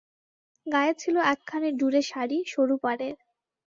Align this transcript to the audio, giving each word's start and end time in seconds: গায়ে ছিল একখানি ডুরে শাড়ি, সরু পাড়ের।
গায়ে 0.67 0.93
ছিল 1.01 1.15
একখানি 1.33 1.69
ডুরে 1.79 2.01
শাড়ি, 2.09 2.37
সরু 2.53 2.75
পাড়ের। 2.83 3.15